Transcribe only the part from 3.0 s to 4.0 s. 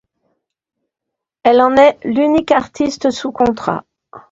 sous contrat.